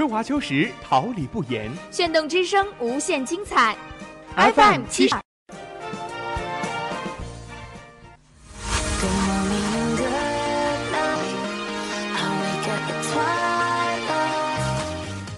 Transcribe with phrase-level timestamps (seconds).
[0.00, 1.70] 春华秋实，桃李不言。
[1.90, 3.76] 炫动之声，无限精彩。
[4.34, 5.10] FM 七。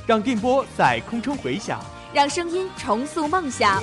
[0.06, 1.80] 让电波在空中回响，
[2.14, 3.82] 让声音重塑梦想。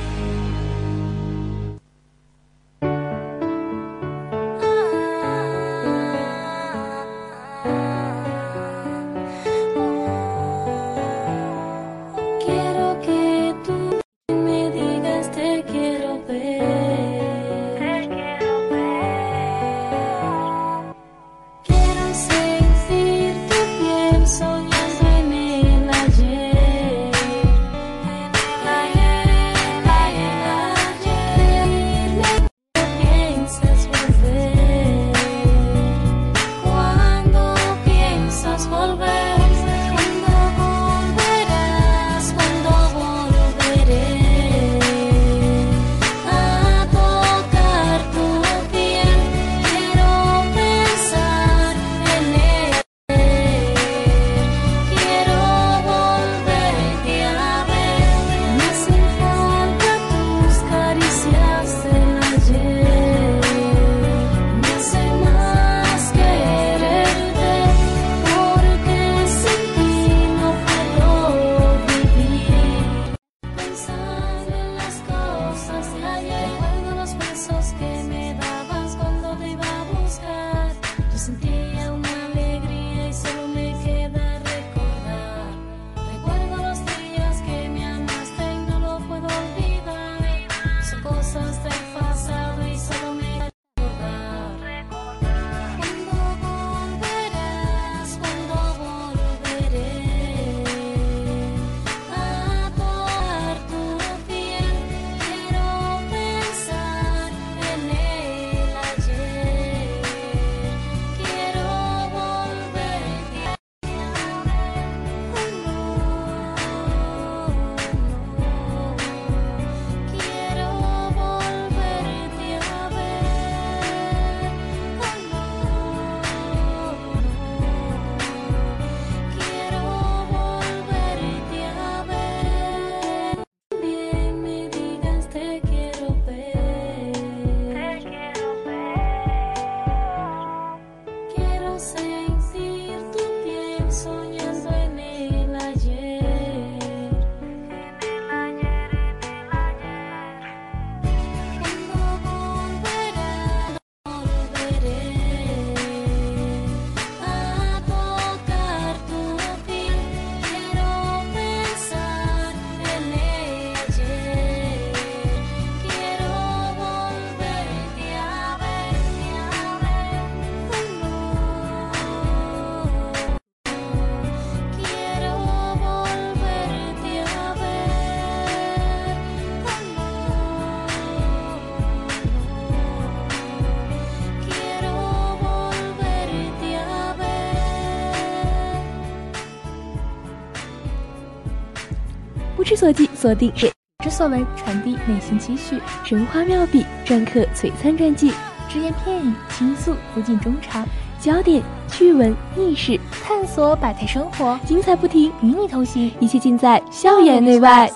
[193.21, 193.71] 锁定是
[194.03, 198.33] 之所闻，传递内心期许，神花妙笔，篆刻璀璨传记，
[198.67, 200.83] 只言片语倾诉不尽衷肠，
[201.19, 207.87] 焦点趣闻轶事，探索百态生活，精彩不停，与你同行，一切尽在校园内外。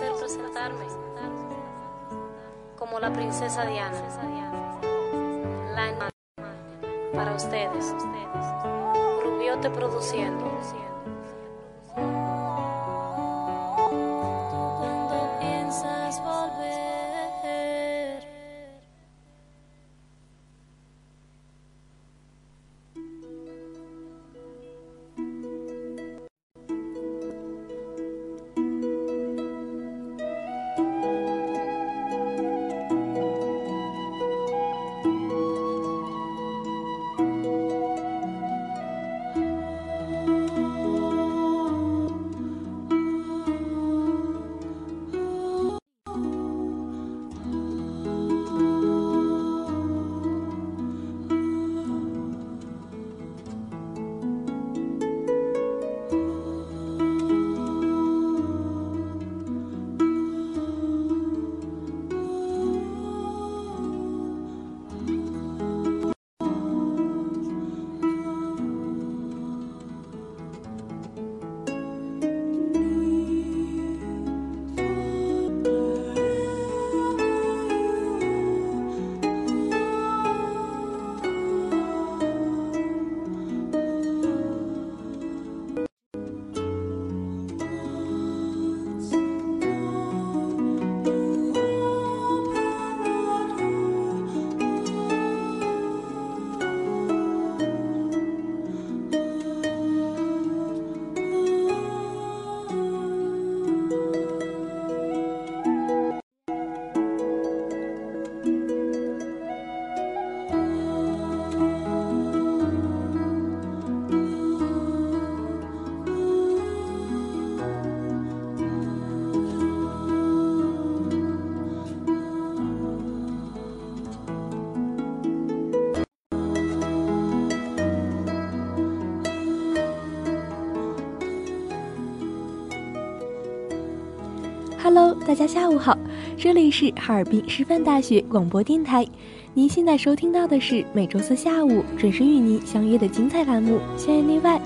[135.36, 135.98] 大家下午好，
[136.38, 139.06] 这里是哈尔滨师范大学广播电台。
[139.54, 144.58] 您现在收听到的是每周四下午准时与您相约的精彩栏目《校园内外》，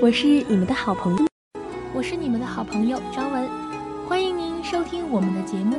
[0.00, 1.26] 我是你们的好朋友，
[1.92, 3.46] 我是你们的好朋友张文，
[4.08, 5.76] 欢迎您收听我们的节目。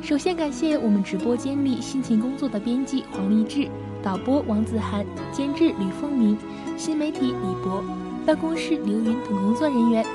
[0.00, 3.68] 首先感谢我们直播间里辛勤工作的编辑黄立志、
[4.00, 6.38] 导播王子涵、监制吕凤鸣、
[6.76, 7.82] 新媒体李博、
[8.24, 10.06] 办公室刘云等工作人员。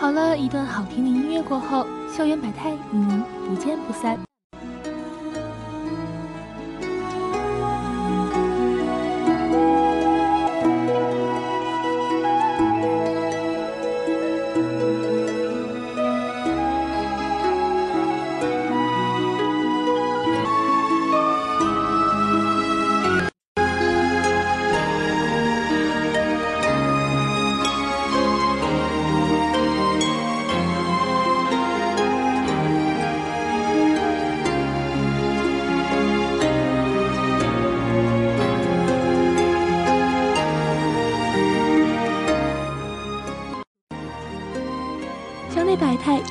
[0.00, 4.27] 好了一段好听的音乐过后，校园百态与您不见不散。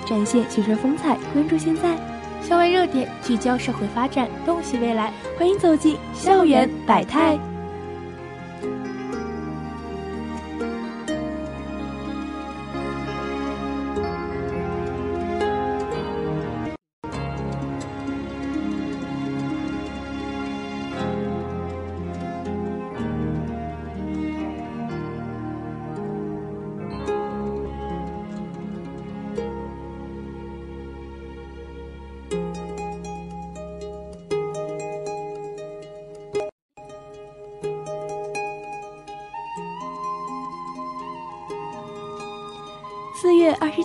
[0.08, 1.98] 展现学生风采，关注现在，
[2.42, 5.12] 校外热点聚焦社会发展，洞悉未来。
[5.38, 7.38] 欢迎走进校园百态。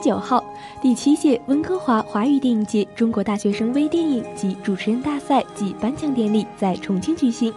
[0.03, 0.45] 九号，
[0.81, 7.55] 第七届温哥华华语电影节中国大学生微电影及主持人大赛暨颁奖典礼在重庆举行。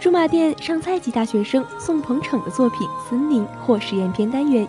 [0.00, 4.66] 驻马店上菜籍大学生宋鹏程的作品《森林》获实验片单元。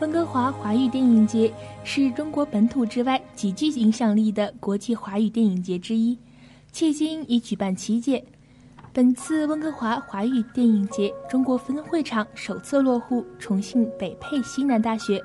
[0.00, 1.54] 温哥华华语电影节
[1.84, 6.18] 是中国本土之外极具影响力的国际华语电影节之一，
[6.74, 8.24] 迄今已举办七届。
[8.92, 15.22] 本次温哥华华语电影节中国分会场首次落户重庆北碚西南大学。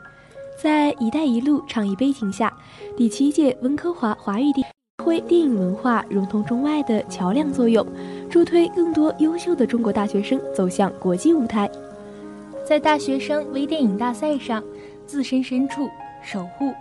[0.62, 2.56] 在“一带一路”倡议背景下，
[2.96, 4.64] 第七届温哥华华语电
[5.04, 7.84] 会电影文化融通中外的桥梁作用，
[8.30, 11.68] 助推更多优秀的中国大学生走向国际舞台。
[12.64, 14.62] 在大学生微电影大赛上，
[15.08, 15.86] 《自身深处》
[16.22, 16.66] 《守护》《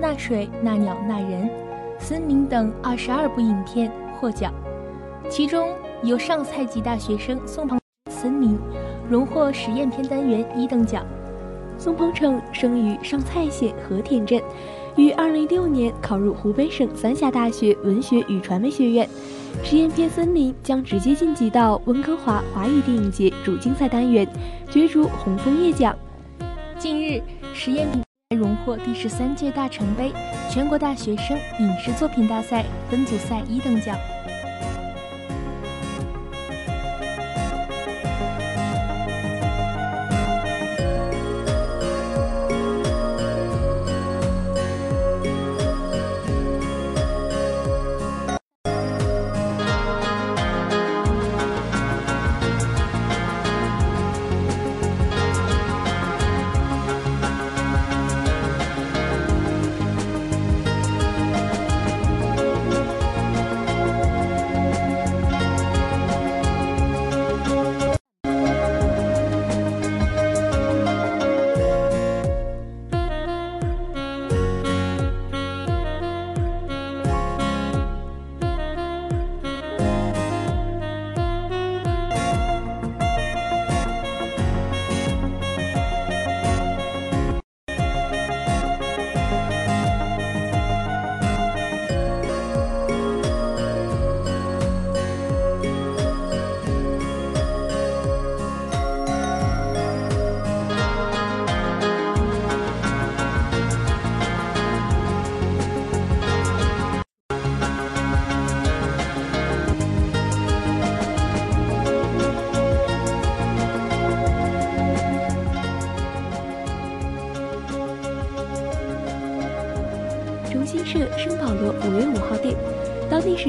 [0.00, 1.42] 那水那鸟那人》
[1.98, 4.54] 《森林》等二十二部影片获奖，
[5.28, 5.70] 其中
[6.04, 7.76] 由上菜籍大学生宋鹏
[8.12, 8.50] 《森林》
[9.10, 11.04] 荣获实验片单元一等奖。
[11.84, 14.40] 宋鹏程生于上蔡县和田镇，
[14.96, 19.06] 于2006年考入湖北省三峡大学文学与传媒学院。
[19.62, 24.26] 实验片《森林》将直接晋级到温哥华华语电影节主竞赛单元，
[24.70, 25.94] 角逐红枫叶奖。
[26.78, 27.22] 近日，
[27.52, 27.86] 实验
[28.30, 30.10] 品荣获第十三届大城杯
[30.48, 33.94] 全国大学生影视作品大赛分组赛一等奖。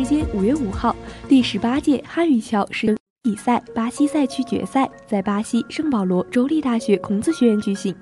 [0.06, 0.96] 间五月五号，
[1.28, 7.96] 第十八届汉语桥世比赛巴西赛区决赛在巴西圣保罗州立大学孔子学院举行，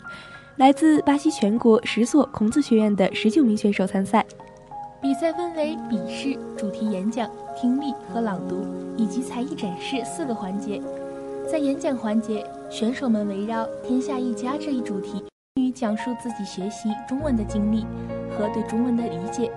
[0.58, 4.26] 来自巴西全国十所孔子学院的十九名选手参赛。
[5.02, 8.66] 比赛分为笔试、主题演讲、听力和朗读，
[8.98, 10.82] 以及才艺展示四个环节。
[11.50, 15.24] 在演讲环节，选手们围绕“天下一家”这一主题，
[15.56, 17.86] 与讲述自己学习中文的经历
[18.32, 19.52] 和对中文的理解。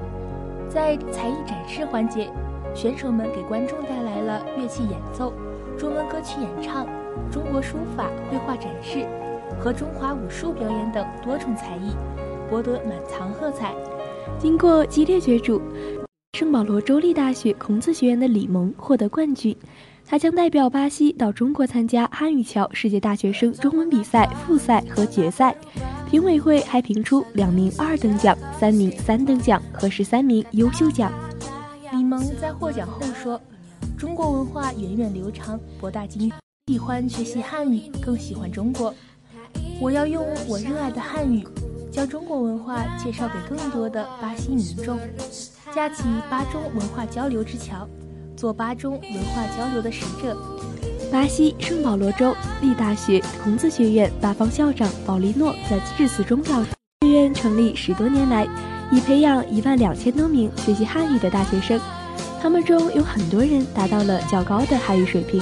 [0.77, 2.31] 在才艺展示环节，
[2.75, 5.33] 选手们给观众带来了乐器演奏、
[5.75, 6.87] 中文歌曲演唱、
[7.33, 9.07] 中国书法绘画展示
[9.59, 11.97] 和中华武术表演等多种才艺，
[12.51, 13.75] 博得满堂喝彩。
[14.39, 15.63] 经过激烈角逐，
[16.35, 19.57] 圣保罗州立大学孔子学院的李萌获得冠军。
[20.09, 25.55] 他将代表巴西到中国参加汉语桥世界大学生中文比赛复赛和决赛。
[26.09, 31.13] 评委会还评出两名二等奖、三名三等奖和十三名优秀奖。
[31.93, 33.41] 李萌在获奖后说
[33.99, 38.95] ：“中国文化源远流长，博大精深，喜欢学习汉语，更喜欢中国。
[39.81, 41.45] 我要用我热爱的汉语。”
[41.91, 44.99] 将中国文化介绍给更多的巴西民众，
[45.75, 47.89] 架起巴中文化交流之桥，
[48.37, 50.37] 做巴中文化交流的使者。
[51.11, 58.47] 巴西圣保罗州立大学孔子学院八方校长保利诺在致辞中表示，学院成立十多年来，
[58.91, 61.81] 已培养一万两千多名学习汉语的大学生，
[62.43, 65.41] 他们中有很多人达到了较高的汉语水平，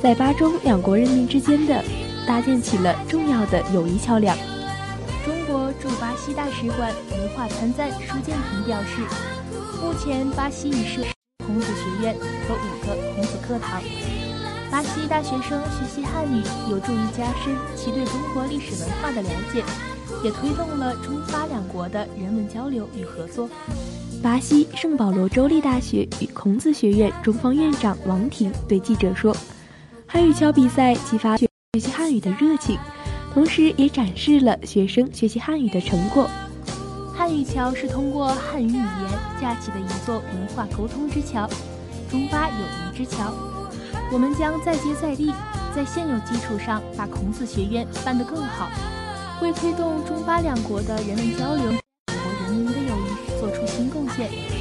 [0.00, 1.82] 在巴中两国人民之间的
[2.24, 4.36] 搭建起了重要的友谊桥梁。
[5.24, 9.02] 中国驻巴西大使馆文化参赞舒建平表示，
[9.82, 11.02] 目前巴西已设
[11.46, 12.14] 孔子学院
[12.46, 13.82] 和五个孔子课堂。
[14.70, 19.64] 巴西大学生学习汉语有助于加深其对中国历史文化的了解，
[20.22, 23.48] 也推动了中法两国的人文交流与合作。
[24.22, 29.34] 巴西圣保罗州立大学与孔子学院中方院长王婷对记者说
[30.06, 31.48] ：“汉语桥比赛激发学
[31.80, 32.78] 习汉语的热情。”
[33.32, 36.28] 同时，也展示了学生学习汉语的成果。
[37.20, 41.46] 汉语桥是通过汉语语言架起的一座文化沟通之桥，
[42.10, 43.30] 中巴友谊之桥。
[44.10, 45.30] 我们将再接再厉，
[45.76, 48.70] 在现有基础上把孔子学院办得更好，
[49.42, 54.59] 为推动中巴两国的人文交流、两国人民的友谊做出新贡献。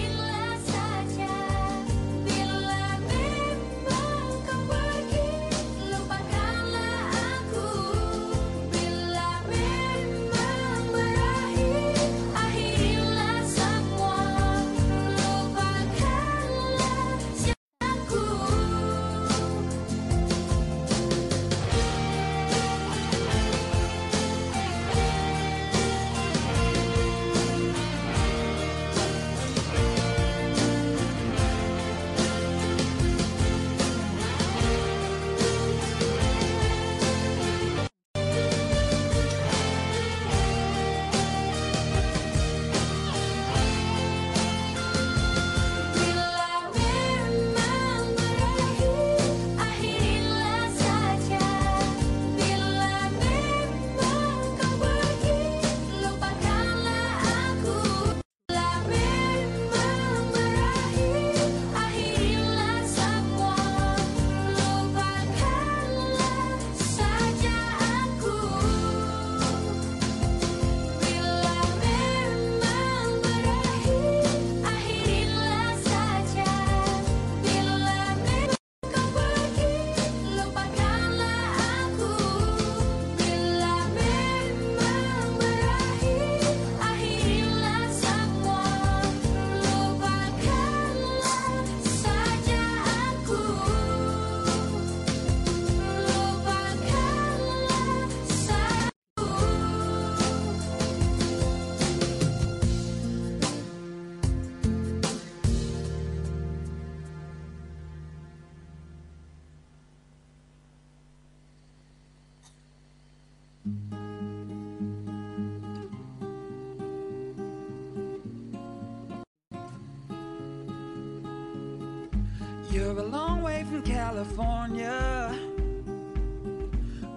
[122.90, 125.32] You're a long way from California.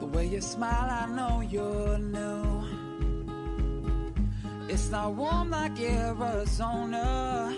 [0.01, 2.45] The way you smile, I know you're new.
[4.69, 7.57] It's not warm like Arizona.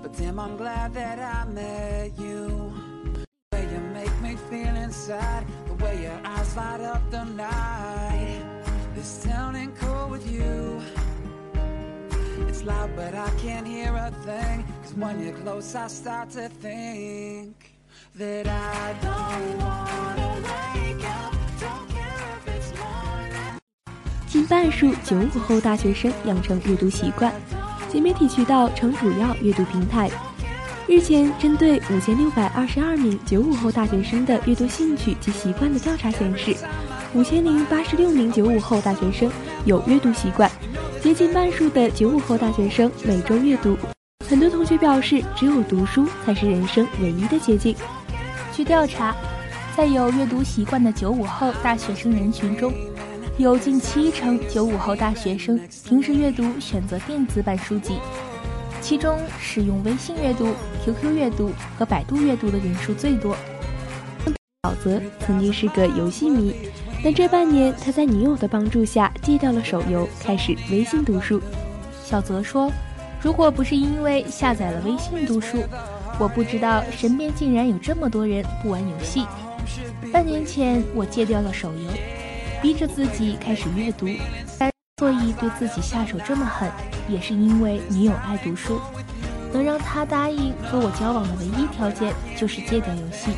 [0.00, 2.72] But damn, I'm glad that I met you.
[3.50, 8.42] The way you make me feel inside, the way your eyes light up the night.
[8.94, 10.80] This town ain't cool with you.
[12.48, 14.64] It's loud, but I can't hear a thing.
[14.98, 17.52] When you're close, I start to think
[18.18, 21.34] that I don't wanna wake up.
[21.60, 23.58] in my morning.
[24.26, 27.30] 近半数九五后大学生养成阅读习惯，
[27.92, 30.10] 新媒体渠道成主要阅读平台。
[30.88, 36.56] 日前，针对五千六百二十二名九五后大学生的阅读兴趣及习惯的调查显示，
[37.12, 39.30] 五千零八十六名九五后大学生
[39.66, 40.50] 有阅读习惯，
[41.02, 43.76] 接近半数的九五后大学生每周阅读。
[44.28, 47.76] 很多同学表示，只有读书才是人生唯一的捷径。
[48.52, 49.14] 据调查，
[49.76, 52.72] 在有阅读习惯的九五后大学生人群中，
[53.38, 57.98] 有近七成九五后大学生平时阅读选择电子版书籍，
[58.80, 60.48] 其中使用微信阅读、
[60.84, 63.36] QQ 阅读和百度阅读的人数最多。
[64.64, 66.52] 小泽曾经是个游戏迷，
[67.04, 71.40] 但这半年他在女友的帮助下戒掉了手游，开始微信读书。
[72.02, 72.72] 小泽说。
[73.26, 75.64] 如果不是因为下载了微信读书，
[76.16, 79.26] 我不知道身边竟然有这么多人不玩游戏。
[80.12, 81.90] 半年前我戒掉了手游，
[82.62, 84.06] 逼着自己开始阅读。
[84.98, 86.70] 所以对自己下手这么狠，
[87.08, 88.80] 也是因为女友爱读书。
[89.52, 93.32] 能让她答应和我交往的唯一条件就是戒掉游戏。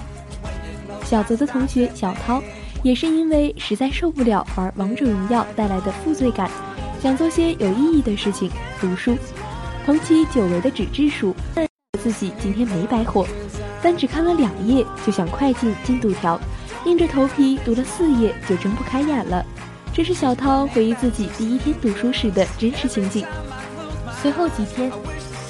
[1.03, 2.43] 小泽的同学小涛，
[2.83, 6.51] 也是因为实在受不了玩王者荣耀带来的负罪感，
[7.03, 9.17] 想做些有意义的事情，读书。
[9.89, 11.35] 捧起久违的纸质书，
[11.99, 13.27] 自己今天没白活，
[13.83, 16.39] 但只看了两页就想快进进度条，
[16.85, 19.43] 硬着头皮读了四页就睁不开眼了。
[19.91, 23.25] 这是小涛回忆自己第一天读书时的真实情景。
[24.21, 24.93] 随后几天，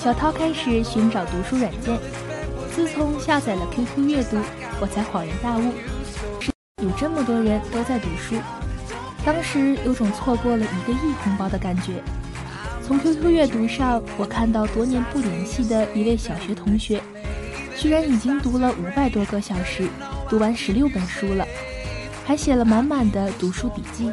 [0.01, 1.98] 小涛开始寻找读书软件。
[2.70, 4.37] 自从下载了 QQ 阅读，
[4.81, 5.72] 我才恍然大悟，
[6.85, 8.37] 有这么多人都在读书。
[9.27, 11.94] 当时有种错过了一个亿红包的感觉。
[12.88, 17.03] 从 QQ 阅读上，我看到多年不联系的一位小学同学，
[17.77, 19.87] 居然已经读了五百多个小时，
[20.27, 21.46] 读完十六本书了，
[22.24, 24.11] 还写了满满的读书笔记。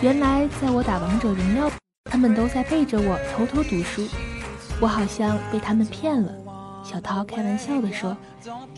[0.00, 1.68] 原来，在我打王者荣耀，
[2.04, 4.06] 他们都在背着我偷偷读书，
[4.80, 6.32] 我好像被他们骗了。
[6.84, 8.16] 小涛开玩笑地说：“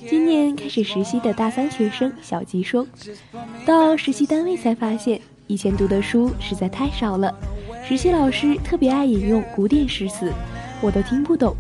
[0.09, 2.87] 今年开始实习的大三学生小吉说，
[3.67, 7.31] 到实习单位才发现，以前读的书实在太少了。”
[7.87, 10.33] 实习老师特别爱引用古典诗词，
[10.81, 11.55] 我都听不懂。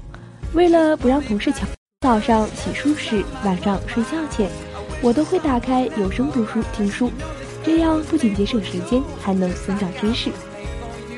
[0.54, 1.68] 为了不让同事抢，
[2.00, 4.48] 早上洗漱时、晚上睡觉前，
[5.02, 7.12] 我都会打开有声读书听书，
[7.62, 10.30] 这样不仅节省时间，还能增长知识。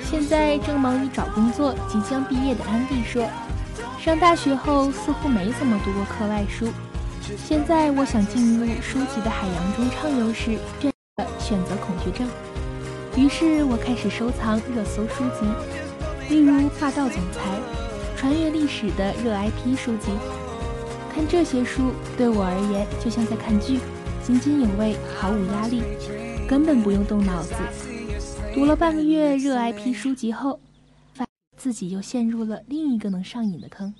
[0.02, 3.24] 现在正忙于找工作，即将毕业的安迪说
[4.02, 6.66] ：“上大学后似乎没怎么读过课外书，
[7.46, 10.58] 现在我想进入书籍的海洋中畅游时，
[11.38, 12.26] 选择恐惧症。”
[13.16, 15.46] 于是我开始收藏热搜书籍，
[16.28, 17.40] 例如《霸道总裁》、
[18.18, 20.10] 穿越历史的热 IP 书籍。
[21.14, 23.80] 看这些书对我而言就像在看剧，
[24.22, 25.82] 津津有味，毫无压力，
[26.46, 27.54] 根本不用动脑子。
[28.54, 30.60] 读了半个月热 IP 书籍后，
[31.14, 31.24] 发
[31.56, 33.94] 自己又陷入了另一个能上瘾的坑。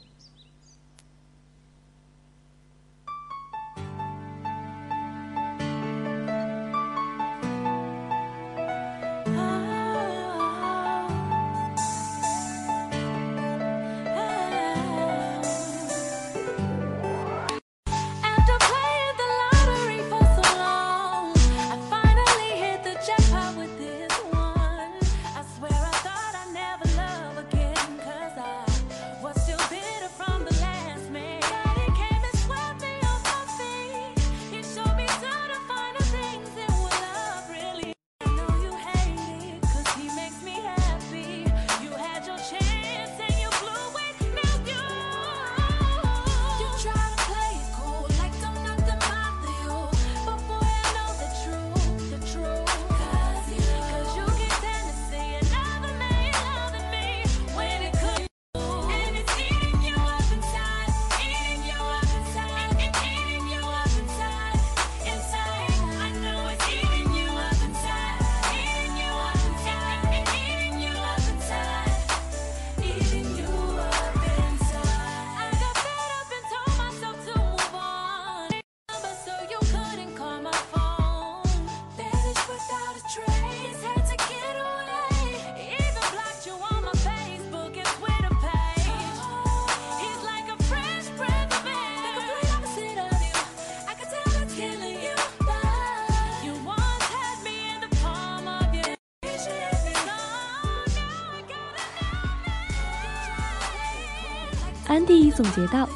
[105.36, 105.88] 总结到：“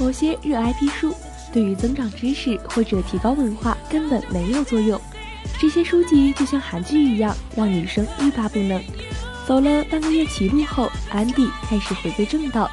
[0.00, 1.14] 某些热 IP 书
[1.52, 5.00] 对于增长知识或者提高文化根本没有作用。
[5.60, 8.82] 这些书籍就像韩剧一样，让女生欲罢不能。
[9.46, 12.68] 走了半个月歧路后，安迪开始回归正道，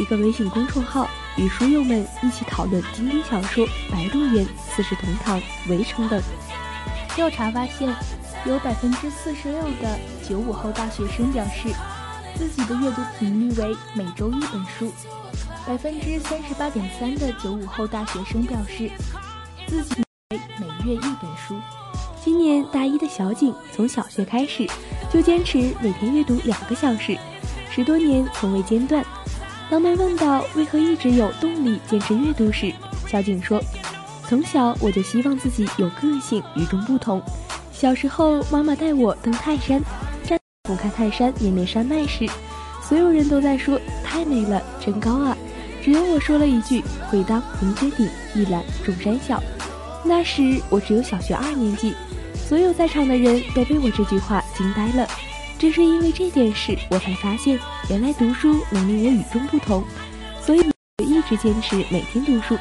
[0.00, 5.38] 一个微信公众号，与书友们一起讨论经典小说《白鹿原》《四世同堂》
[5.70, 6.20] 《围城》等。
[7.14, 7.94] 调查发现，
[8.44, 11.68] 有百分之四十六的九五后大学生表示，
[12.36, 14.90] 自己的阅读频率为每周一本书；
[15.66, 18.90] 百分之三十八点三的九五后大学生表示，
[19.66, 20.04] 自己
[20.60, 21.58] 每月一本书。
[22.22, 24.66] 今年大一的小景从小学开始
[25.10, 27.16] 就坚持每天阅读两个小时，
[27.70, 29.02] 十多年从未间断。
[29.70, 32.70] 当被问到为何一直有动力坚持阅读时，
[33.06, 33.58] 小景说。
[34.28, 37.22] 从小我就希望自己有个性，与众不同。
[37.72, 39.80] 小时候，妈妈带我登泰山，
[40.66, 42.26] 俯瞰泰山绵绵山脉时，
[42.82, 45.36] 所有人都在说太美了，真高啊！
[45.82, 49.40] 只有我说了一句“会当凌绝顶，一览众山小”。
[50.04, 51.94] 那时我只有小学二年级，
[52.34, 55.08] 所有在场的人都被我这句话惊呆了。
[55.58, 59.84] 正是因为这件事，我才发现原来读书能令我与众不同，
[60.40, 60.60] 所以
[60.98, 62.56] 我一直坚持每天读书。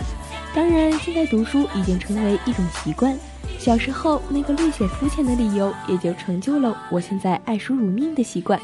[0.54, 3.18] 当然，现在读书已经成为一种习惯。
[3.58, 8.60] 小时候那个略显肤浅的理由，也就成就了我现在爱书如命的习惯。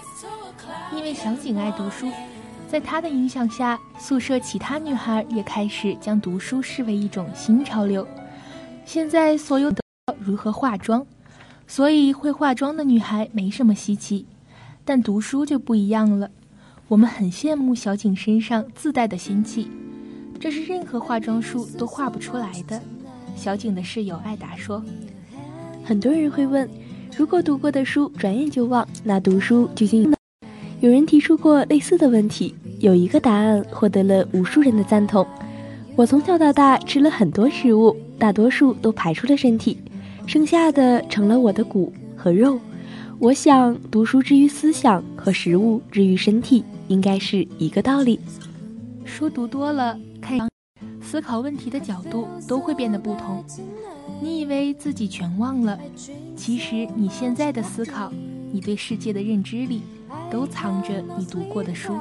[0.96, 2.08] 因为小景爱读书，
[2.68, 8.08] 在她的影响下，宿舍其他女孩也开始将读书视为一种新潮流。
[8.86, 9.82] 现在所有的
[10.20, 11.06] 如何化妆，
[11.66, 14.28] 所以会化妆的女孩没什么稀奇，
[14.86, 16.30] 但读书就不一样了。
[16.88, 19.72] 我们很羡慕小景身上自带的仙气。
[20.40, 22.82] 这是任何化妆术都画不出来的。
[23.42, 24.86] 小景的室友艾达说
[25.84, 26.70] ：“很多人会问，
[27.18, 30.14] 如果读过的书转眼就忘，那读书究竟？”
[30.80, 35.26] 有人提出过类似的问题，有一个答案获得了无数人的赞同。
[35.96, 39.76] 我从小到大吃了很多食物，大多数都排出了身体，
[40.28, 42.60] 剩下的成了我的骨和肉。
[43.18, 48.20] 我想，读书之于思想和食物之于身体，应该是一个道理。
[49.04, 49.98] 书读多了。
[51.12, 53.44] 思考问题的角度都会变得不同。
[54.22, 55.78] 你以为自己全忘了，
[56.38, 58.10] 其实你现在的思考，
[58.54, 59.82] 你对世界的认知里，
[60.32, 61.98] 都藏着你读过的书。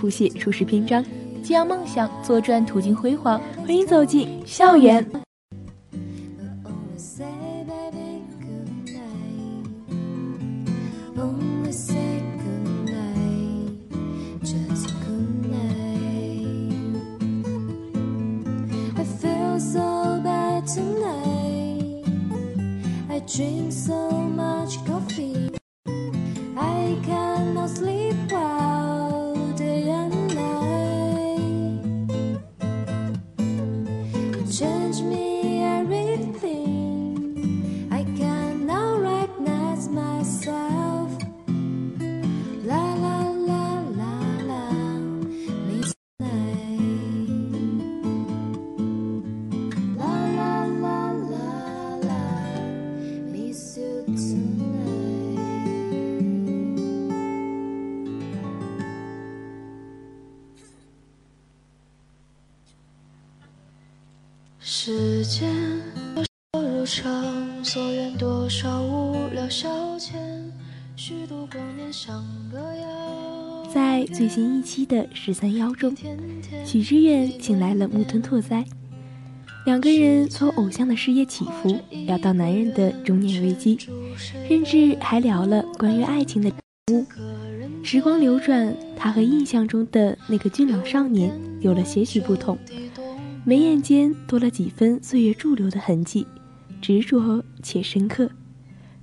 [0.00, 1.04] 谱写初始篇章，
[1.42, 3.38] 激扬梦想，坐转途经辉煌。
[3.58, 5.06] 欢迎走进校园。
[75.22, 75.94] 十三邀》中，
[76.64, 78.64] 许知远请来了木村拓哉，
[79.66, 83.78] 两个人从偶像的事业起伏聊到男人的中年危机，
[84.48, 86.50] 甚至还聊了关于爱情的
[86.90, 87.04] 物。
[87.82, 92.56] 时光流转，他和印象中的那个俊朗少年有了些许不同。
[93.44, 96.26] 眉眼间多了几分岁月驻留的痕迹，
[96.80, 98.30] 执着且深刻，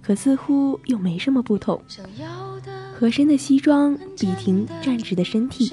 [0.01, 1.79] 可似乎又没什么不同。
[2.95, 5.71] 合身的西装，笔挺站直的身体，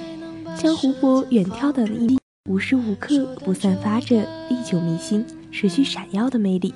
[0.64, 5.22] 像湖泊远眺的一粒，无时无刻不散发着历久弥新、
[5.52, 6.72] 持续闪耀的魅力。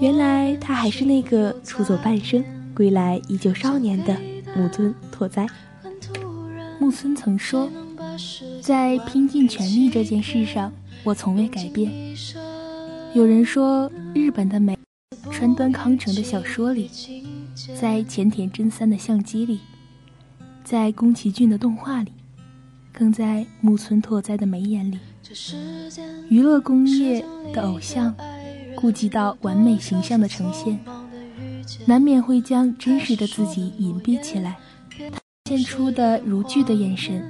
[0.00, 2.42] 原来他还是那个出走半生、
[2.74, 4.16] 归来依旧少年的
[4.56, 5.46] 木村拓哉。
[6.78, 7.68] 木村曾说
[8.64, 10.72] ：“在拼尽全力这件事上，
[11.04, 11.92] 我从未改变。”
[13.12, 14.74] 有人说，日本的美，
[15.30, 16.90] 川端康成的小说里，
[17.78, 19.60] 在前田真三的相机里，
[20.64, 22.10] 在宫崎骏的动画里，
[22.98, 24.98] 更在木村拓哉的眉眼里。
[26.30, 28.14] 娱乐工业的偶像，
[28.74, 30.80] 顾及到完美形象的呈现，
[31.84, 34.56] 难免会将真实的自己隐蔽起来。
[35.44, 37.22] 现出的如炬的眼神，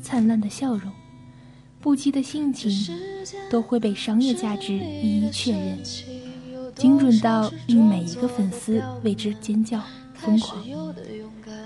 [0.00, 0.90] 灿烂的笑容，
[1.78, 2.70] 不羁的性情，
[3.50, 5.78] 都会被商业价值一一确认，
[6.74, 9.78] 精准到令每一个粉丝为之尖叫
[10.14, 10.64] 疯狂。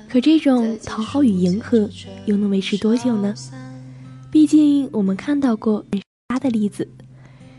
[0.09, 1.88] 可这种讨好与迎合，
[2.27, 3.35] 又能维持多久呢？
[4.31, 5.85] 毕竟我们看到过
[6.29, 6.88] 他的例子，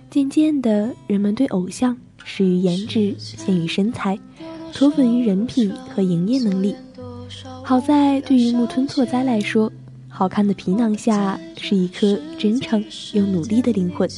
[0.10, 4.18] 渐渐的，人们对偶像始于颜值，陷于身材，
[4.74, 6.76] 脱粉于人品和营业能力。
[7.64, 9.72] 好在，对于木村拓哉来说，
[10.08, 14.10] 好看的皮囊下是一颗真诚又努力的灵魂。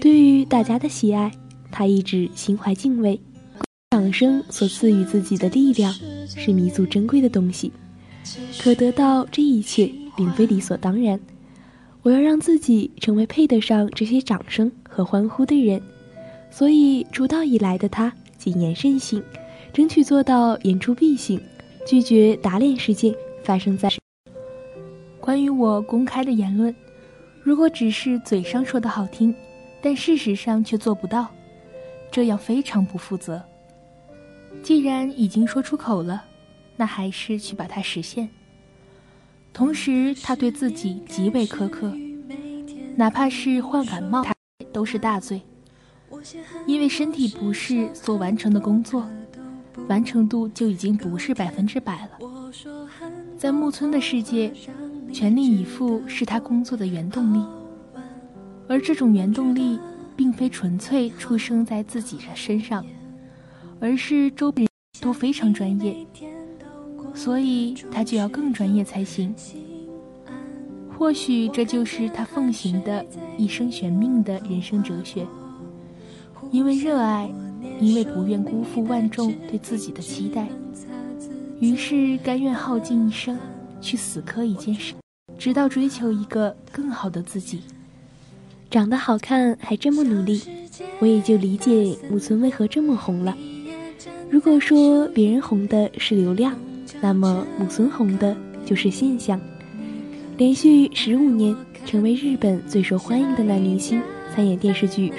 [0.00, 1.32] 对于大家的喜爱，
[1.70, 3.20] 他一直心怀敬畏。
[3.94, 5.94] 掌声所赐予自己的力量
[6.26, 7.72] 是弥足珍贵的东西，
[8.60, 11.18] 可得到这一切并非理所当然。
[12.02, 15.80] 我要让自己成为配得上这些掌声和欢呼的人。
[16.50, 19.22] 所以，出道以来的他谨言慎行，
[19.72, 21.40] 争取做到言出必行。
[21.86, 23.88] 拒绝打脸事件发生在。
[25.20, 26.74] 关于我公开的言论，
[27.44, 29.32] 如果只是嘴上说的好听，
[29.80, 31.28] 但事实上却做不到，
[32.10, 33.40] 这样非常不负责。
[34.64, 36.24] 既然已经说出口了，
[36.74, 38.30] 那还是去把它实现。
[39.52, 41.94] 同时，他对自己极为苛刻，
[42.96, 44.34] 哪怕是患感冒，他
[44.72, 45.42] 都是大罪，
[46.66, 49.06] 因为身体不适所完成的工作。
[49.86, 52.18] 完成度就已经不是百分之百了。
[53.36, 54.50] 在木村的世界，
[55.12, 57.44] 全力以赴是他工作的原动力，
[58.66, 59.78] 而这种原动力
[60.16, 62.82] 并非纯粹出生在自己的身上，
[63.84, 64.66] 而是周边
[64.98, 65.94] 都非常专业，
[67.14, 69.34] 所以他就要更专业才行。
[70.96, 73.04] 或许这就是他奉行的
[73.36, 75.26] 一生悬命的人生哲学，
[76.50, 77.30] 因为热爱。
[77.80, 80.46] 因为不愿辜负万众对自己的期待，
[81.60, 83.38] 于是甘愿耗尽一生
[83.80, 84.92] 去死磕一件事，
[85.38, 87.62] 直到追求一个更好的自己。
[88.70, 90.42] 长得好看还这么努力，
[91.00, 93.34] 我也就理解木村为何这么红了。
[94.34, 96.58] 如果说别人红的是流量，
[97.00, 99.40] 那么木村红的就是现象。
[100.36, 101.54] 连续十五年
[101.86, 104.02] 成为日本最受欢迎的男明星，
[104.34, 105.12] 参演电视剧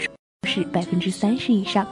[0.44, 1.88] 是百分之三十以上。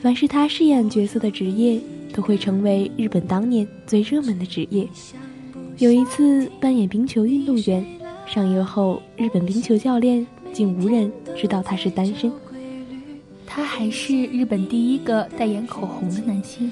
[0.00, 1.80] 凡是他饰演角色的职业，
[2.12, 4.86] 都会成为日本当年最热门的职业。
[5.78, 7.84] 有一次扮演冰球运动员，
[8.24, 12.30] 上映后日本冰球教练竟无人知道他是单身。
[13.56, 16.68] 他还是日本第一个代言口红的男星。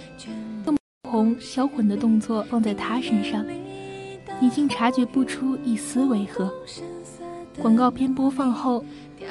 [0.64, 0.74] 口
[1.12, 3.46] 红销魂的动作放在他身上，
[4.40, 6.52] 已经察觉不出一丝违和。
[7.60, 8.84] 广告片播放后，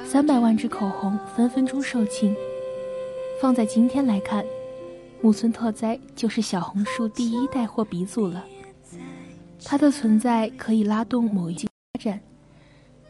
[0.06, 2.34] 三百万支口红分分钟售罄。
[3.42, 4.46] 放在今天来看，
[5.22, 8.46] 木村拓哉就是小红书第一带货鼻祖了。
[9.62, 12.18] 他的存在可以拉动某一经发展，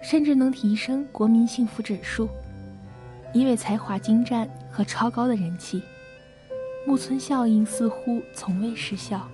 [0.02, 2.28] 甚至能提升国民幸福指数。
[3.34, 5.82] 因为才华精湛和超高的人气，
[6.86, 9.28] 木村效应似乎从未失效。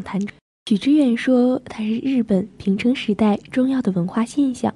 [0.00, 0.20] 访谈，
[0.66, 4.74] 许知远说它是日本平成时代重要的文化现象。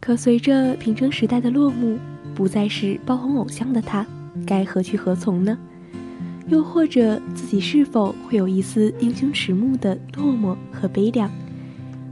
[0.00, 1.98] 可随着平成时代的落幕，
[2.34, 4.06] 不再是爆红偶像的他，
[4.46, 5.58] 该何去何从呢？
[6.46, 11.30] 又或者自己是否会有一丝英雄迟暮的落寞和悲凉？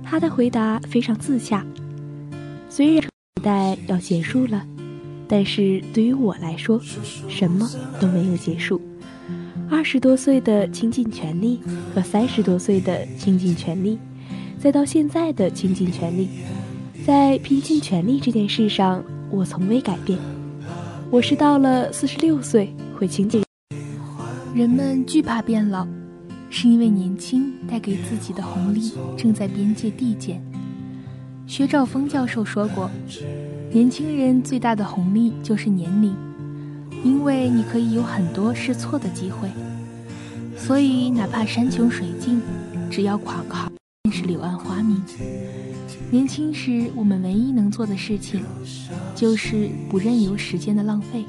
[0.05, 1.65] 他的回答非常自洽。
[2.69, 3.09] 虽然时
[3.43, 4.67] 代要结束了，
[5.27, 6.79] 但是对于我来说，
[7.29, 7.67] 什么
[7.99, 8.81] 都没有结束。
[9.69, 11.61] 二十多岁的倾尽全力
[11.95, 13.99] 和三十多岁的倾尽全力，
[14.59, 16.29] 再到现在的倾尽全力，
[17.05, 20.19] 在拼尽全力这件事上，我从未改变。
[21.11, 23.43] 我是到了四十六岁会倾尽。
[24.55, 25.87] 人们惧怕变老，
[26.49, 30.41] 是因为年轻带给自己的红利正在边界递减。
[31.47, 32.89] 薛兆丰教授说过，
[33.73, 36.15] 年轻人最大的红利就是年龄。
[37.07, 39.49] 因为你可以有很多试错的机会，
[40.57, 42.43] 所以哪怕山穷水尽，
[42.91, 43.45] 只要考
[44.03, 45.01] 便是柳暗花明。
[46.11, 48.43] 年轻时，我们唯一能做的事情，
[49.15, 51.25] 就是不任由时间的浪费。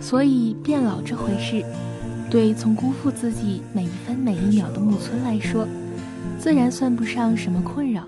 [0.00, 1.64] 所以，变老这回事，
[2.28, 5.68] 对从辜负自己每一分每一秒的木村来说，
[6.36, 8.02] 自然算不上什么困扰。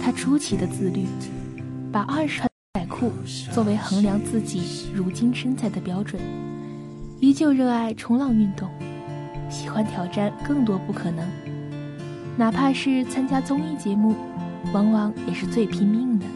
[0.00, 1.04] 他出奇的自律，
[1.90, 2.51] 把二十。
[3.52, 4.62] 作为衡量自己
[4.94, 6.20] 如今身材的标准，
[7.20, 8.68] 依旧热爱冲浪运动，
[9.48, 11.26] 喜欢挑战更多不可能。
[12.36, 14.14] 哪怕是参加综艺节目，
[14.72, 16.26] 往往也是最拼命的。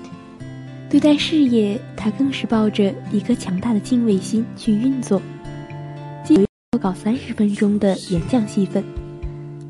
[0.89, 5.21] 对待事业，他更是抱着一颗强大的敬畏心去运作。
[6.23, 8.85] 既要搞三十分钟的演讲戏份，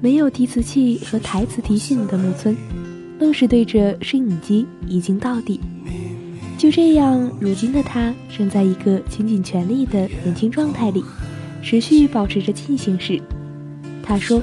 [0.00, 2.56] 没有提词器和台词提醒的木村，
[3.18, 5.60] 愣是对着摄影机一镜到底。
[6.58, 11.04] 就这样，如今的他正在一个倾尽全力的年轻状态里，
[11.62, 13.20] 持续保持着进行时。
[14.02, 14.40] 他说：“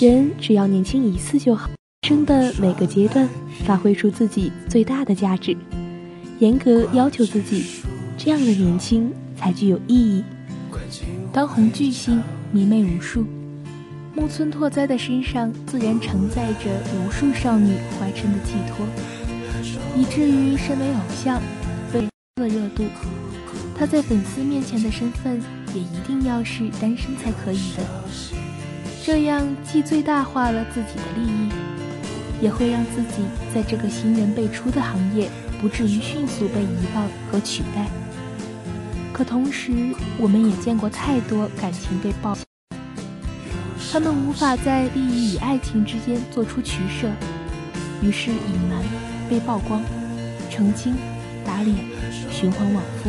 [0.00, 1.70] 人只要年轻一次就好，
[2.08, 3.28] 生的每个阶段
[3.64, 5.56] 发挥出自己最大的价值，
[6.40, 7.66] 严格要求自己，
[8.18, 10.24] 这样的年轻才具有意义。”
[11.32, 12.20] 当红巨星
[12.50, 13.24] 迷妹无数，
[14.14, 16.68] 木村拓哉的身上自然承载着
[16.98, 18.84] 无数少女怀春的寄托。
[19.94, 21.40] 以至于身为偶像，
[21.92, 22.00] 被
[22.36, 22.84] 的热度，
[23.78, 25.40] 他在粉丝面前的身份
[25.74, 27.84] 也一定要是单身才可以的。
[29.04, 31.48] 这样既最大化了自己的利益，
[32.40, 33.22] 也会让自己
[33.54, 35.28] 在这个新人辈出的行业
[35.60, 37.86] 不至于迅速被遗忘和取代。
[39.12, 39.72] 可同时，
[40.18, 42.38] 我们也见过太多感情被爆，
[43.92, 47.10] 他们无法在利益与爱情之间做出取舍，
[48.00, 48.38] 于是隐
[48.70, 49.11] 瞒。
[49.32, 49.82] 被曝光、
[50.50, 50.94] 澄清、
[51.42, 51.74] 打脸，
[52.30, 53.08] 循环往复，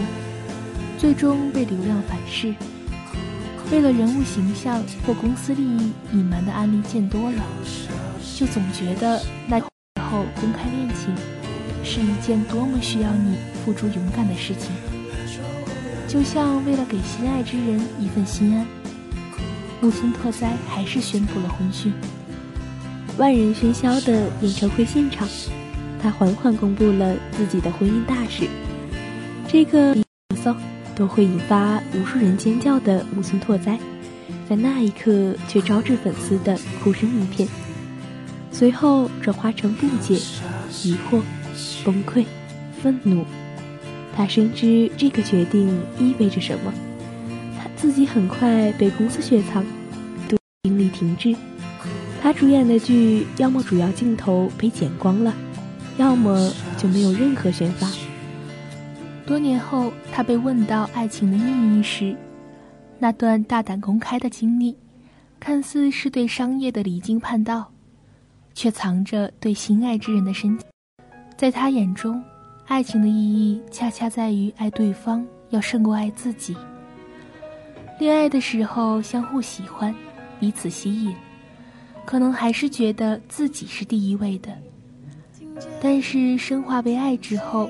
[0.98, 2.56] 最终被流量反噬。
[3.70, 7.44] 为了人物形象或公司利益，隐瞒的案例见多了，
[8.38, 9.66] 就总觉得那时
[10.00, 11.14] 候公开恋情
[11.84, 14.72] 是一件多么需要你付出勇敢的事情。
[16.08, 18.66] 就像为了给心爱之人一份心安，
[19.82, 21.92] 木村拓哉还是宣布了婚讯。
[23.18, 25.28] 万人喧嚣的演唱会现场。
[26.04, 28.46] 他缓缓公布了自己的婚姻大事，
[29.48, 29.96] 这个
[30.36, 30.54] 骚
[30.94, 33.80] 都会引发无数人尖叫的木村拓哉，
[34.50, 37.48] 在那一刻却招致粉丝的哭声一片，
[38.52, 40.16] 随后转化成不解、
[40.84, 41.22] 疑惑、
[41.86, 42.26] 崩溃、
[42.82, 43.24] 愤怒。
[44.14, 46.74] 他深知这个决定意味着什么，
[47.58, 49.66] 他自己很快被公司雪藏，
[50.64, 51.34] 精力停滞。
[52.22, 55.34] 他主演的剧要么主要镜头被剪光了。
[55.98, 57.88] 要么就没有任何宣发。
[59.26, 62.16] 多年后，他被问到爱情的意义时，
[63.00, 64.76] 那段大胆公开的经历，
[65.40, 67.72] 看似是对商业的离经叛道，
[68.54, 70.68] 却藏着对心爱之人的深情。
[71.38, 72.22] 在他眼中，
[72.68, 76.56] 爱情的意义恰恰在于爱对方要胜过爱自己。
[78.00, 79.94] 恋爱的时候相互喜欢，
[80.40, 81.16] 彼此吸引，
[82.06, 84.52] 可能还是觉得自己是第一位的。
[85.82, 87.70] 但是升华为爱之后，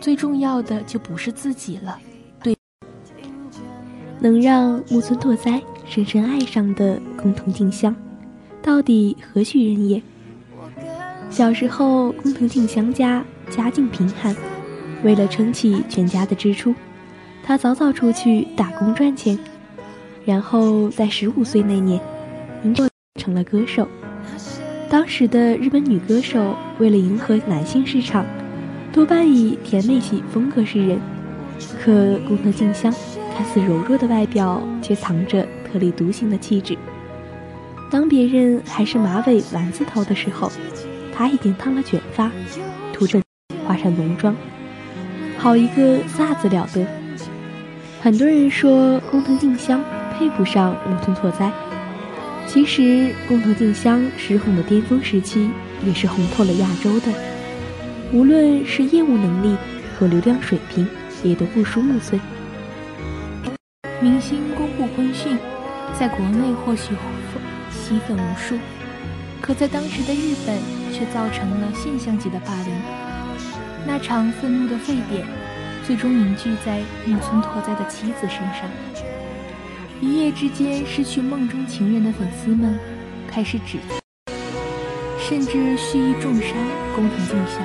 [0.00, 1.98] 最重要的就不是自己了。
[2.42, 2.56] 对，
[4.20, 7.94] 能让木村拓哉深深爱上的工藤静香，
[8.60, 10.02] 到底何许人也？
[11.30, 14.36] 小时候，工藤静香家家境贫寒，
[15.02, 16.74] 为了撑起全家的支出，
[17.42, 19.38] 他早早出去打工赚钱，
[20.24, 21.98] 然后在十五岁那年，
[22.74, 22.86] 就
[23.18, 23.88] 成了歌手。
[24.92, 28.26] 当时的日本女歌手为了迎合男性市场，
[28.92, 31.00] 多半以甜美系风格示人，
[31.82, 32.92] 可工藤静香
[33.34, 36.76] 看似柔弱的外表，却藏着特立独行的气质。
[37.90, 40.52] 当别人还是马尾丸子头的时候，
[41.10, 42.30] 她已经烫了卷发，
[42.92, 43.18] 涂着
[43.66, 44.36] 画上浓妆，
[45.38, 46.86] 好一个飒字了得。
[48.02, 49.82] 很多人说工藤静香
[50.12, 51.50] 配不上木村拓哉。
[52.52, 55.48] 其实，工藤静香失红的巅峰时期，
[55.86, 57.06] 也是红透了亚洲的。
[58.12, 59.56] 无论是业务能力
[59.98, 60.86] 和流量水平，
[61.22, 62.20] 也都不输木村。
[64.02, 65.38] 明星公布婚讯，
[65.98, 66.92] 在国内或许
[67.70, 68.58] 吸粉无数，
[69.40, 70.54] 可在当时的日本
[70.92, 72.74] 却造成了现象级的霸凌。
[73.86, 75.26] 那场愤怒的沸点，
[75.86, 78.68] 最终凝聚在木村拓哉的妻子身上。
[80.02, 82.76] 一夜之间失去梦中情人的粉丝们，
[83.28, 83.94] 开始指责，
[85.16, 86.56] 甚至蓄意重伤
[86.92, 87.62] 工藤静香。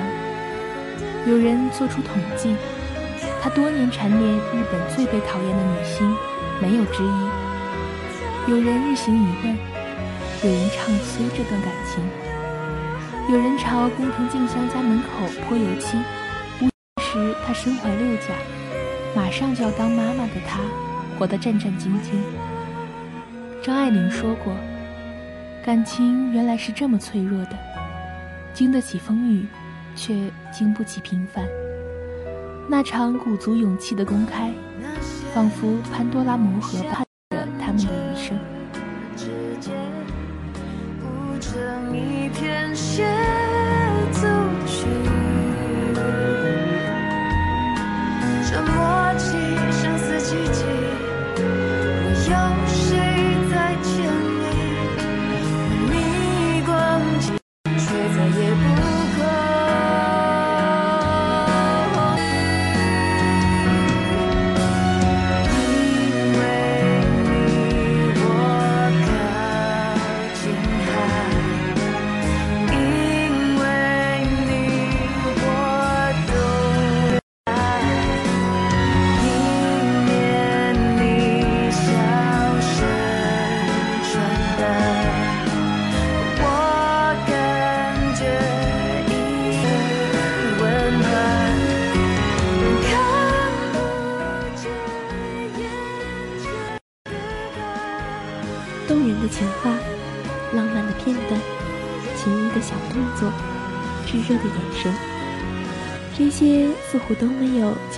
[1.26, 2.54] 有人做出统计，
[3.42, 6.16] 她多年蝉联日本最被讨厌的女星，
[6.62, 8.52] 没有之一。
[8.52, 9.58] 有人日行一问，
[10.44, 12.04] 有人唱衰这段感情，
[13.34, 15.98] 有人朝工藤静香家门口泼油漆。
[16.60, 16.68] 无
[17.02, 18.28] 时，她身怀六甲，
[19.16, 20.60] 马上就要当妈妈的她。
[21.18, 22.14] 活得战战兢兢。
[23.60, 24.54] 张爱玲说过
[25.66, 27.58] ：“感情原来是这么脆弱的，
[28.54, 29.44] 经得起风雨，
[29.96, 30.14] 却
[30.52, 31.44] 经不起平凡。”
[32.70, 34.52] 那场鼓足勇气的公开，
[35.34, 37.07] 仿佛潘多拉魔盒般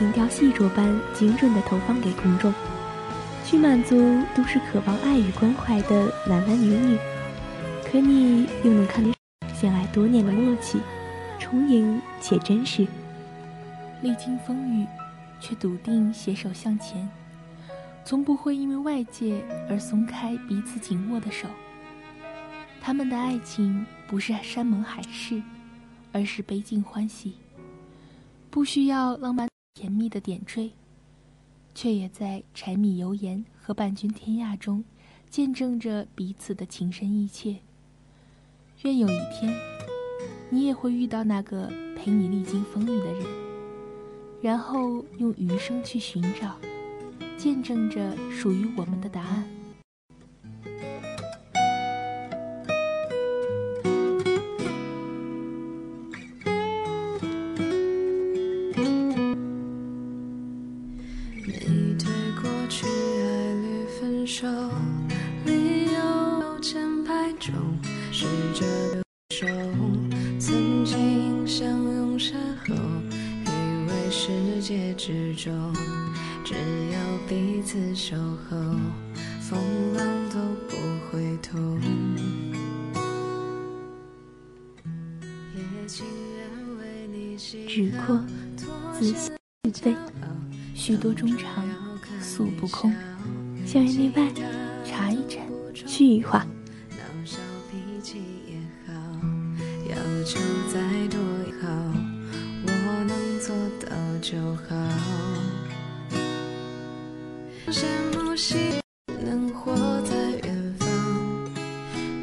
[0.00, 2.50] 精雕细琢般精准的投放给公众，
[3.44, 6.98] 去满足都是渴望爱与关怀的男男女女。
[7.84, 9.12] 可你又能看出
[9.52, 10.80] 相爱多年的默契，
[11.38, 12.86] 充盈且真实。
[14.00, 14.86] 历经风雨，
[15.38, 17.06] 却笃定携手向前。
[18.02, 21.46] 从不会因为外界而松开彼此紧握的手。
[22.80, 25.42] 他们的爱情不是山盟海誓，
[26.10, 27.34] 而是悲尽欢喜。
[28.48, 29.46] 不需要浪漫
[29.80, 30.72] 甜蜜的点缀，
[31.74, 34.84] 却也在柴米油盐和伴君天涯中，
[35.30, 37.56] 见证着彼此的情深意切。
[38.82, 39.58] 愿有一天，
[40.50, 43.26] 你也会遇到那个陪你历经风雨的人，
[44.42, 46.58] 然后用余生去寻找。
[47.38, 49.48] 见证着属于我们的答案。
[90.90, 91.64] 许多衷肠，
[92.20, 92.92] 诉不空。
[93.64, 94.28] 校园内外，
[94.84, 95.38] 茶一盏，
[95.72, 96.44] 去一话。
[96.90, 97.38] 闹小
[97.70, 98.92] 脾气也好，
[99.88, 100.40] 要求
[100.72, 101.68] 再多也好，
[102.66, 104.36] 我能做到就
[104.66, 104.74] 好。
[107.68, 108.56] 羡慕希
[109.06, 109.72] 能活
[110.02, 110.88] 在远方，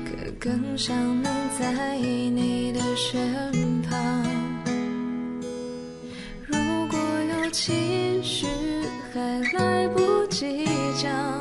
[0.03, 4.27] 可更想能在你的身旁。
[6.45, 6.53] 如
[6.89, 6.99] 果
[7.29, 7.96] 有期许
[9.17, 10.63] 还来不及
[11.01, 11.36] 讲，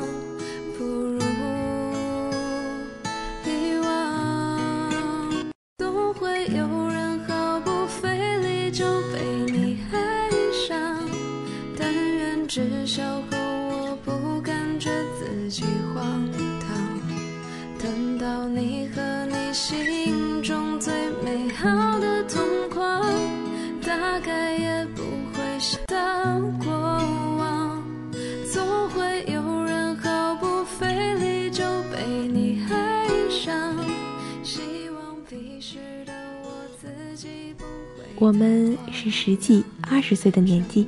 [38.19, 40.87] 我们是十几、二十岁的年纪，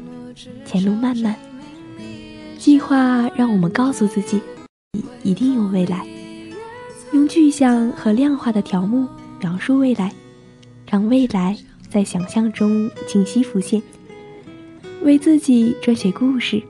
[0.65, 1.35] 前路漫漫，
[2.57, 4.41] 计划让我们告诉自己，
[5.21, 6.07] 一定有未来。
[7.13, 9.07] 用具象和量化的条目
[9.39, 10.11] 描述未来，
[10.89, 11.55] 让未来
[11.87, 13.79] 在想象中清晰浮现。
[15.03, 16.63] 为自己撰写故事，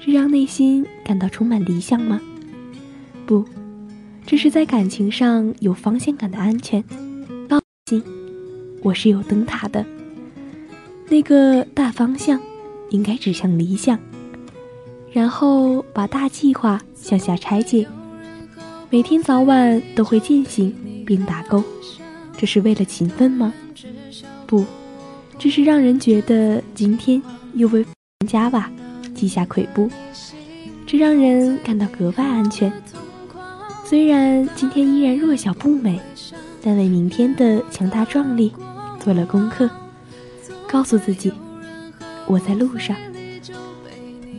[0.00, 2.20] 是让内心感到充满理想吗？
[3.24, 3.42] 不，
[4.26, 6.84] 这是在感情上有方向感的安全。
[7.48, 8.02] 告诉
[8.82, 9.84] 我是有灯塔的，
[11.08, 12.40] 那个大方向
[12.90, 13.98] 应该指向理想，
[15.12, 17.86] 然后把大计划向下拆解。
[18.88, 20.74] 每天早晚都会进行
[21.04, 21.62] 并打勾，
[22.36, 23.52] 这是为了勤奋吗？
[24.46, 24.64] 不，
[25.38, 27.20] 这是让人觉得今天
[27.54, 27.84] 又为
[28.26, 28.70] 加吧
[29.14, 29.90] 记下跬步，
[30.86, 32.72] 这让人感到格外安全。
[33.84, 36.00] 虽然今天依然弱小不美，
[36.60, 38.52] 在为明天的强大壮丽
[39.00, 39.70] 做了功课，
[40.68, 41.32] 告诉自己，
[42.26, 42.96] 我在路上。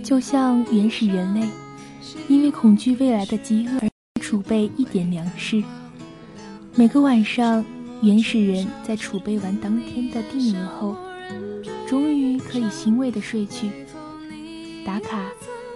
[0.03, 1.47] 就像原始人类，
[2.27, 3.89] 因为恐惧未来的饥饿而
[4.21, 5.63] 储备一点粮食。
[6.75, 7.63] 每个晚上，
[8.01, 10.95] 原始人在储备完当天的定额后，
[11.87, 13.69] 终于可以欣慰地睡去。
[14.85, 15.29] 打卡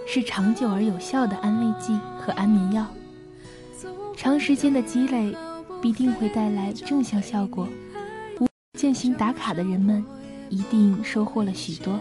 [0.07, 2.85] 是长久而有效的安慰剂和安眠药，
[4.15, 5.35] 长时间的积累
[5.83, 7.67] 必定会带来正向效果。
[8.37, 8.47] 不
[8.79, 10.01] 践行打卡的人们，
[10.49, 11.99] 一定收获了许多。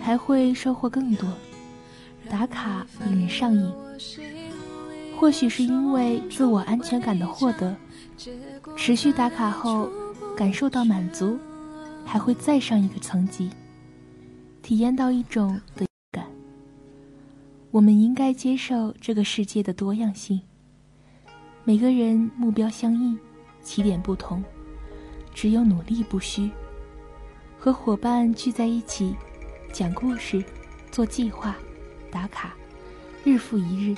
[0.00, 1.28] 还会收获更多。
[2.30, 3.70] 打卡令人上瘾，
[5.18, 7.76] 或许是因为自我安全感的获得。
[8.74, 9.90] 持续打卡后，
[10.34, 11.38] 感受到满足，
[12.06, 13.50] 还会再上一个层级，
[14.62, 16.24] 体验到一种的感。
[17.70, 20.40] 我们应该接受这个世界的多样性。
[21.68, 23.14] 每个人目标相异，
[23.62, 24.42] 起点不同，
[25.34, 26.50] 只有努力不虚。
[27.58, 29.14] 和伙伴聚在一起。
[29.70, 30.42] 讲故事，
[30.90, 31.54] 做计划，
[32.10, 32.54] 打卡，
[33.22, 33.94] 日复一日，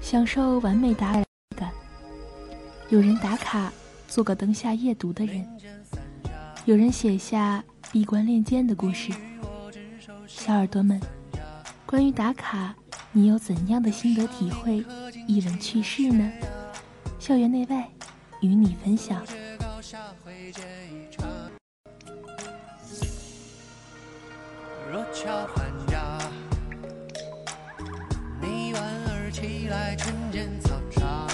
[0.00, 1.22] 享受完美打卡
[1.54, 1.70] 感。
[2.88, 3.70] 有人打卡
[4.08, 5.46] 做个灯下夜读的人，
[6.64, 7.62] 有人写下
[7.92, 9.12] 闭关练剑的故事。
[10.26, 10.98] 小耳朵们，
[11.84, 12.74] 关于打卡，
[13.12, 14.82] 你有怎样的心得体会、
[15.26, 16.32] 一人趣事呢？
[17.22, 17.88] 校园内外，
[18.40, 19.24] 与你分享。
[24.90, 26.18] 若巧还家，
[28.40, 31.28] 你莞尔起来，晨间操场，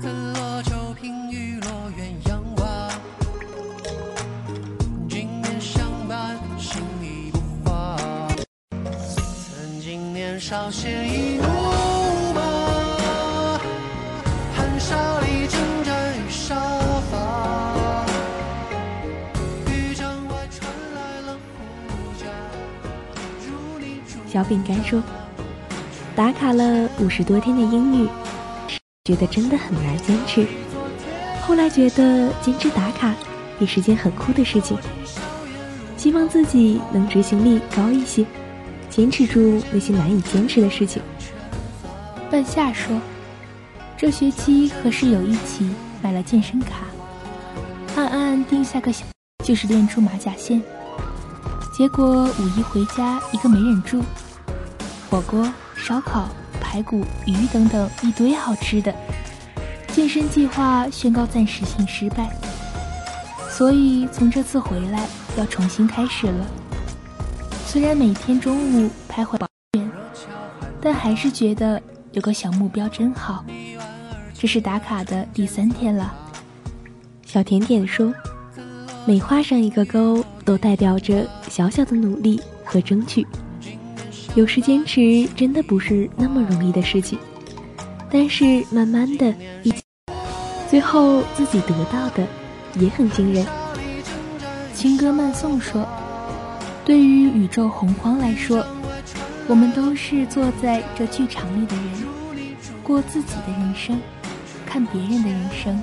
[0.00, 2.88] 紫罗秋萍雨落鸳鸯花，
[5.08, 7.98] 今年相伴，心已不花。
[8.70, 11.40] 曾经年少鲜衣
[24.34, 25.00] 小饼干说
[26.16, 28.08] ：“打卡了五十多天的英语，
[29.04, 30.44] 觉得真的很难坚持。
[31.42, 33.14] 后来觉得坚持打卡
[33.60, 34.76] 也是件很酷的事情，
[35.96, 38.26] 希望自己能执行力高一些，
[38.90, 41.00] 坚持住那些难以坚持的事情。”
[42.28, 43.00] 半夏说
[43.96, 45.70] ：“这学期和室友一起
[46.02, 46.78] 买了健身卡，
[47.94, 49.04] 暗暗定下个小，
[49.44, 50.60] 就是练出马甲线。
[51.76, 54.00] 结果五一回家一个没忍住，
[55.08, 55.46] 火锅、
[55.76, 56.28] 烧烤、
[56.60, 58.92] 排骨、鱼等等一堆好吃的，
[59.88, 62.28] 健身计划宣告暂时性失败。
[63.48, 66.46] 所以从这次回来要重新开始了。
[67.66, 69.46] 虽然每天中午徘徊保
[69.78, 69.90] 园，
[70.80, 71.80] 但还是觉得
[72.12, 73.44] 有个小目标真好。
[74.32, 76.12] 这是打卡的第三天了。
[77.24, 78.12] 小甜点说
[79.06, 83.26] ：“每画上一个勾，都代表着小小的努力和争取。
[84.34, 87.16] 有时坚持真的不是那么容易的事情，
[88.10, 89.32] 但是慢慢的，
[89.62, 89.72] 一
[90.68, 92.26] 最后自己得到的
[92.80, 93.46] 也很惊人。”
[94.74, 95.86] 情歌慢送说
[96.84, 98.66] ：“对于宇宙洪荒来说，
[99.46, 104.00] 我们都是坐在这剧场里的人，过自己的人生，
[104.66, 105.80] 看别人的人生。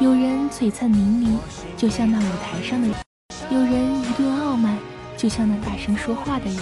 [0.00, 1.36] 有人璀璨淋漓，
[1.76, 2.96] 就像那舞台上的人；
[3.48, 4.76] 有人一顿傲慢，
[5.16, 6.56] 就像那大声说话的人。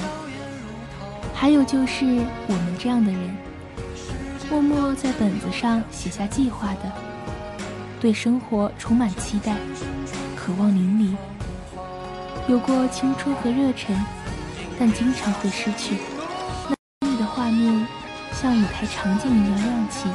[1.41, 2.05] 还有就是
[2.49, 3.35] 我们这样的人，
[4.51, 6.93] 默默在本子上写下计划的，
[7.99, 9.57] 对生活充满期待。”
[10.37, 11.17] 渴望淋漓，
[12.47, 13.97] 有过青春和热忱，
[14.79, 15.97] 但经常会失去。
[16.69, 16.75] 那
[17.07, 17.87] 美丽的画面，
[18.35, 20.11] 像舞台场景一样亮起，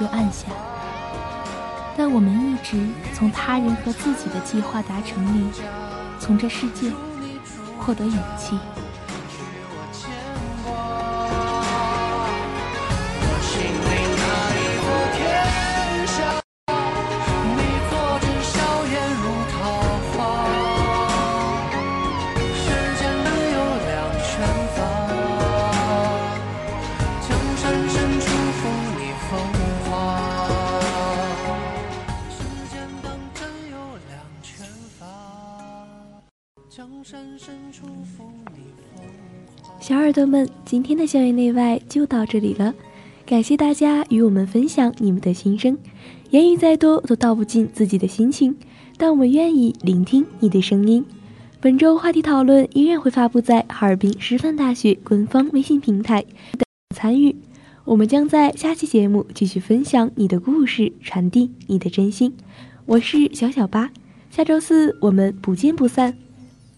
[0.00, 0.46] 又暗下。
[1.98, 5.44] 但我们一直从他人和自己的计划达成里，
[6.18, 6.90] 从这世界
[7.78, 8.58] 获得勇气。
[39.92, 42.74] 小耳朵们，今天的校园内外就到这里了，
[43.26, 45.76] 感谢大家与我们分享你们的心声。
[46.30, 48.56] 言语再多都道不尽自己的心情，
[48.96, 51.04] 但我们愿意聆听你的声音。
[51.60, 56.22] 本周话题讨论依然会发布在哈尔滨师范大学官方微信平台，
[56.52, 56.64] 等
[56.96, 57.36] 参与。
[57.84, 62.32] 我们将在下期节目继续分享你的故事，传递你的真心。
[62.86, 63.90] 我是小小八，
[64.30, 66.16] 下周四我们不见不散。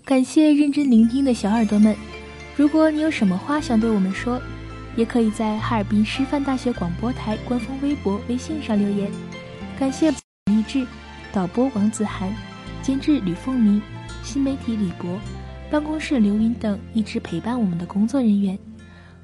[0.05, 1.95] 感谢认真聆听的小耳朵们。
[2.57, 4.41] 如果你有什么话想对我们说，
[4.97, 9.11] 也可以在哈尔滨师范大学广播台官方微博、微信上留言。
[9.77, 10.87] 感谢励志
[11.33, 12.33] 导播王子涵、
[12.81, 13.83] 监制吕凤鸣、
[14.23, 15.19] 新媒体李博、
[15.69, 18.57] 办公室刘云等一直陪伴我们的工作人员。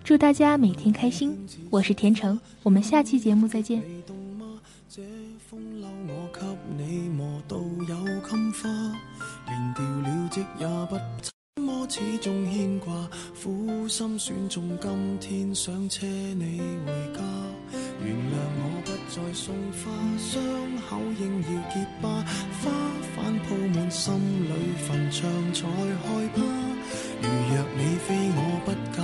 [0.03, 1.39] 祝大家每天开心！
[1.71, 3.81] 我是田成，我们下期节目再见。
[11.91, 13.11] 始终牵挂，
[13.43, 17.21] 苦心选中今天想车你回家。
[18.05, 20.41] 原谅我不再送花，伤
[20.89, 22.09] 口应要结疤，
[22.63, 22.71] 花
[23.17, 24.53] 瓣铺满心里
[24.87, 26.41] 坟场才害怕。
[27.21, 29.03] 如若你非我不嫁，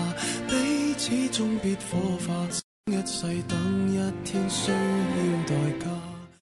[0.48, 2.48] 彼此终必火化，
[2.86, 6.15] 一世等一天需要代价。